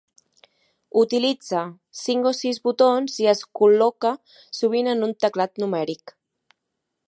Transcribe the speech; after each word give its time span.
Utilitza 1.01 1.61
cinc 1.99 2.29
o 2.31 2.31
sis 2.37 2.59
botons 2.69 3.19
i 3.25 3.29
es 3.35 3.45
col·loca 3.61 4.15
sovint 4.63 4.93
en 4.95 5.09
un 5.11 5.17
teclat 5.27 5.63
numèric. 5.65 6.19